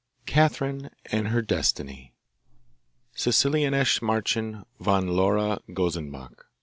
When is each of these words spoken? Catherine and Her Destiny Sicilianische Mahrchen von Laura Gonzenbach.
Catherine 0.25 0.89
and 1.11 1.27
Her 1.27 1.43
Destiny 1.43 2.15
Sicilianische 3.13 4.01
Mahrchen 4.01 4.65
von 4.79 5.07
Laura 5.07 5.59
Gonzenbach. 5.71 6.47